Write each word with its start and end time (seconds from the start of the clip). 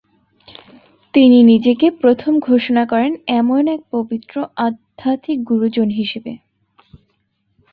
তিনি 1.13 1.39
নিজেকে 1.43 1.87
প্রথম 2.01 2.33
ঘোষণা 2.39 2.83
করেন 2.85 3.11
এমন 3.39 3.63
এক 3.67 3.81
পবিত্র 3.91 4.35
আধ্যাত্মিক 4.65 5.39
গুরুজন 5.43 5.87
হিসেবে। 5.99 6.31